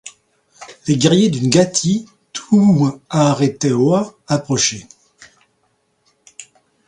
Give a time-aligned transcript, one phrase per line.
[0.87, 4.87] Les guerriers du Ngati Tuwharetoa approchaient.